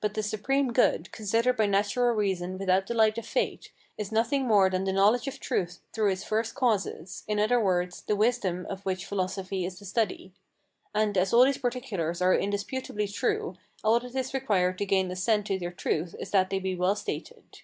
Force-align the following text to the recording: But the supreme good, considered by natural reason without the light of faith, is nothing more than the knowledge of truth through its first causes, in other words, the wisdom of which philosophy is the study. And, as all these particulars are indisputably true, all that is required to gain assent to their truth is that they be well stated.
But 0.00 0.14
the 0.14 0.22
supreme 0.22 0.72
good, 0.72 1.10
considered 1.10 1.56
by 1.56 1.66
natural 1.66 2.14
reason 2.14 2.56
without 2.56 2.86
the 2.86 2.94
light 2.94 3.18
of 3.18 3.26
faith, 3.26 3.70
is 3.98 4.12
nothing 4.12 4.46
more 4.46 4.70
than 4.70 4.84
the 4.84 4.92
knowledge 4.92 5.26
of 5.26 5.40
truth 5.40 5.80
through 5.92 6.12
its 6.12 6.22
first 6.22 6.54
causes, 6.54 7.24
in 7.26 7.40
other 7.40 7.58
words, 7.58 8.02
the 8.02 8.14
wisdom 8.14 8.64
of 8.70 8.86
which 8.86 9.04
philosophy 9.04 9.64
is 9.66 9.76
the 9.80 9.84
study. 9.84 10.32
And, 10.94 11.18
as 11.18 11.32
all 11.32 11.44
these 11.44 11.58
particulars 11.58 12.22
are 12.22 12.32
indisputably 12.32 13.08
true, 13.08 13.56
all 13.82 13.98
that 13.98 14.14
is 14.14 14.32
required 14.32 14.78
to 14.78 14.86
gain 14.86 15.10
assent 15.10 15.48
to 15.48 15.58
their 15.58 15.72
truth 15.72 16.14
is 16.20 16.30
that 16.30 16.50
they 16.50 16.60
be 16.60 16.76
well 16.76 16.94
stated. 16.94 17.62